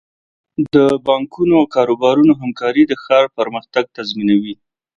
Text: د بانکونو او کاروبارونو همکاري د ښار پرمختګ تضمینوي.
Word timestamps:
د 0.73 0.75
بانکونو 1.07 1.53
او 1.59 1.65
کاروبارونو 1.75 2.33
همکاري 2.41 2.83
د 2.87 2.93
ښار 3.03 3.25
پرمختګ 3.37 3.83
تضمینوي. 3.97 4.55